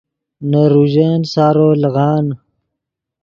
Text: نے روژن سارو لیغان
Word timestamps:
نے 0.49 0.63
روژن 0.73 1.19
سارو 1.33 1.69
لیغان 1.81 2.25